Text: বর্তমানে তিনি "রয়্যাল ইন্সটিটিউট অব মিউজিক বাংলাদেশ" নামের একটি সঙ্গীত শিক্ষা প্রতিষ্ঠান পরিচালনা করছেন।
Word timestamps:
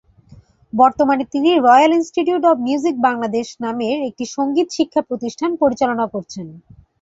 বর্তমানে 0.73 1.23
তিনি 1.33 1.49
"রয়্যাল 1.59 1.91
ইন্সটিটিউট 1.95 2.43
অব 2.45 2.57
মিউজিক 2.65 2.95
বাংলাদেশ" 3.07 3.47
নামের 3.63 3.97
একটি 4.09 4.25
সঙ্গীত 4.35 4.67
শিক্ষা 4.77 5.01
প্রতিষ্ঠান 5.09 5.51
পরিচালনা 5.61 6.05
করছেন। 6.13 6.47